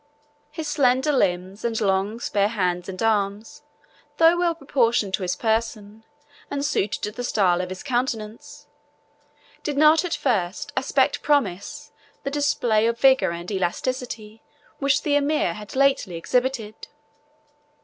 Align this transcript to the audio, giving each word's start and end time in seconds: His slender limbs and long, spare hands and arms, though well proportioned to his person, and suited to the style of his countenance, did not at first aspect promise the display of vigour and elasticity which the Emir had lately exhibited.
His 0.49 0.67
slender 0.67 1.11
limbs 1.11 1.63
and 1.63 1.79
long, 1.79 2.19
spare 2.19 2.47
hands 2.47 2.89
and 2.89 2.99
arms, 3.03 3.61
though 4.17 4.35
well 4.35 4.55
proportioned 4.55 5.13
to 5.13 5.21
his 5.21 5.35
person, 5.35 6.03
and 6.49 6.65
suited 6.65 7.03
to 7.03 7.11
the 7.11 7.23
style 7.23 7.61
of 7.61 7.69
his 7.69 7.83
countenance, 7.83 8.65
did 9.61 9.77
not 9.77 10.03
at 10.03 10.15
first 10.15 10.73
aspect 10.75 11.21
promise 11.21 11.91
the 12.23 12.31
display 12.31 12.87
of 12.87 12.97
vigour 12.99 13.29
and 13.29 13.51
elasticity 13.51 14.41
which 14.79 15.03
the 15.03 15.15
Emir 15.15 15.53
had 15.53 15.75
lately 15.75 16.15
exhibited. 16.15 16.87